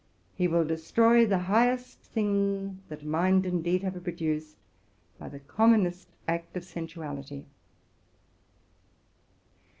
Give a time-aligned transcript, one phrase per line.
[0.33, 4.57] He will destroy the highest that mind and deed have produced,
[5.19, 7.45] by the commonest act of sensuality.